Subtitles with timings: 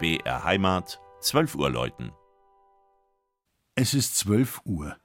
[0.00, 2.12] BR Heimat, 12 Uhr läuten.
[3.74, 4.96] Es ist 12 Uhr.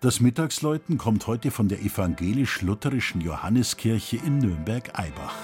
[0.00, 5.36] Das Mittagsläuten kommt heute von der evangelisch-lutherischen Johanneskirche in Nürnberg-Eibach.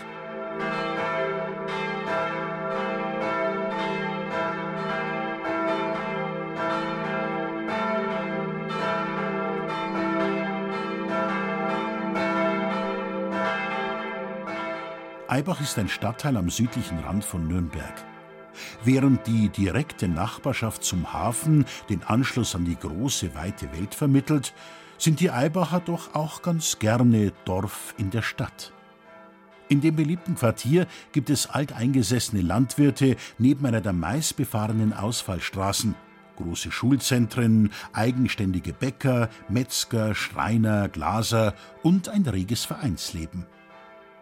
[15.29, 18.14] Eibach ist ein Stadtteil am südlichen Rand von Nürnberg.
[18.85, 24.53] Während die direkte Nachbarschaft zum Hafen den Anschluss an die große, weite Welt vermittelt,
[24.99, 28.73] sind die Eibacher doch auch ganz gerne Dorf in der Stadt.
[29.71, 35.95] In dem beliebten Quartier gibt es alteingesessene Landwirte neben einer der meistbefahrenen Ausfallstraßen,
[36.37, 43.47] große Schulzentren, eigenständige Bäcker, Metzger, Schreiner, Glaser und ein reges Vereinsleben.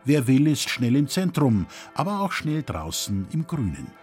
[0.04, 4.02] Wer will, ist schnell im Zentrum, aber auch schnell draußen im Grünen.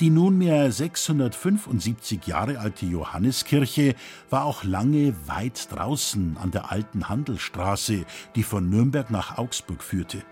[0.00, 3.94] Die nunmehr 675 Jahre alte Johanneskirche
[4.30, 10.22] war auch lange weit draußen an der alten Handelsstraße, die von Nürnberg nach Augsburg führte.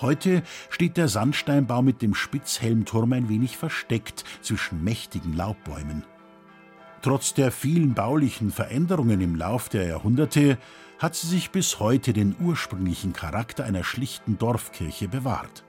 [0.00, 6.04] Heute steht der Sandsteinbau mit dem Spitzhelmturm ein wenig versteckt zwischen mächtigen Laubbäumen.
[7.02, 10.58] Trotz der vielen baulichen Veränderungen im Lauf der Jahrhunderte
[10.98, 15.64] hat sie sich bis heute den ursprünglichen Charakter einer schlichten Dorfkirche bewahrt.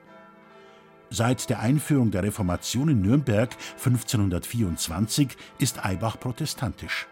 [1.09, 7.07] Seit der Einführung der Reformation in Nürnberg 1524 ist Eibach protestantisch.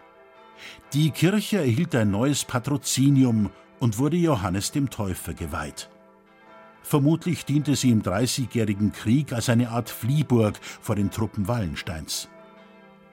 [0.92, 5.88] Die Kirche erhielt ein neues Patrozinium und wurde Johannes dem Täufer geweiht.
[6.82, 12.28] Vermutlich diente sie im Dreißigjährigen Krieg als eine Art Fliehburg vor den Truppen Wallensteins.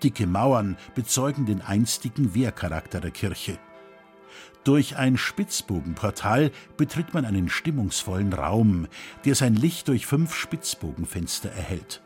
[0.04, 3.58] Dicke Mauern bezeugen den einstigen Wehrcharakter der Kirche.
[4.64, 8.88] Durch ein Spitzbogenportal betritt man einen stimmungsvollen Raum,
[9.24, 12.02] der sein Licht durch fünf Spitzbogenfenster erhält.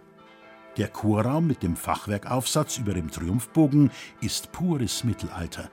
[0.78, 5.70] Der Chorraum mit dem Fachwerkaufsatz über dem Triumphbogen ist pures Mittelalter.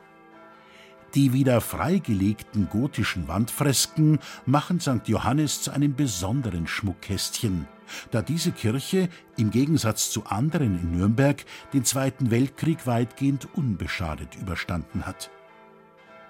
[1.14, 5.06] Die wieder freigelegten gotischen Wandfresken machen St.
[5.06, 7.66] Johannes zu einem besonderen Schmuckkästchen,
[8.10, 15.06] da diese Kirche im Gegensatz zu anderen in Nürnberg den Zweiten Weltkrieg weitgehend unbeschadet überstanden
[15.06, 15.30] hat.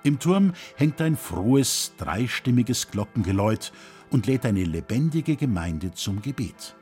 [0.06, 3.72] Im Turm hängt ein frohes, dreistimmiges Glockengeläut
[4.09, 6.77] und lädt eine lebendige Gemeinde zum Gebet.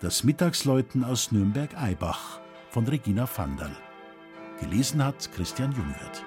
[0.00, 2.40] Das Mittagsläuten aus Nürnberg-Eibach
[2.70, 3.76] von Regina Vandal.
[4.58, 6.24] Gelesen hat Christian Jungwirth.